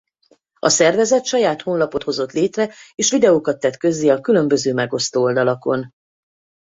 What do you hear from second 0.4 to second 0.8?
A